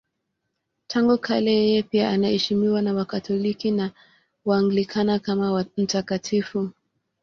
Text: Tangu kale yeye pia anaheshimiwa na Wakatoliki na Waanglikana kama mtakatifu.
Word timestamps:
Tangu 0.87 1.17
kale 1.17 1.51
yeye 1.53 1.83
pia 1.83 2.09
anaheshimiwa 2.09 2.81
na 2.81 2.93
Wakatoliki 2.93 3.71
na 3.71 3.91
Waanglikana 4.45 5.19
kama 5.19 5.65
mtakatifu. 5.77 6.69